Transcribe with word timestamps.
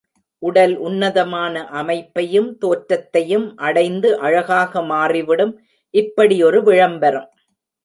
உடல் 0.43 0.77
உன்னதமான 0.77 1.67
அமைப்பையும் 1.71 2.57
தோற்றத்தையும் 2.57 3.45
அடைந்து, 3.57 4.19
அழகாக 4.19 4.83
மாறிவிடும். 4.83 5.53
இப்படி 5.93 6.43
ஒரு 6.43 6.63
விளம்பரம். 6.63 7.29